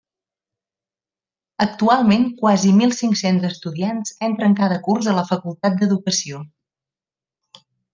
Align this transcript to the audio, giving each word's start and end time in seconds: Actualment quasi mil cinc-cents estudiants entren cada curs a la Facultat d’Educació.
Actualment 1.65 2.25
quasi 2.41 2.73
mil 2.79 2.95
cinc-cents 3.03 3.47
estudiants 3.53 4.17
entren 4.33 4.59
cada 4.63 4.83
curs 4.91 5.13
a 5.13 5.17
la 5.23 5.29
Facultat 5.33 5.81
d’Educació. 5.83 6.45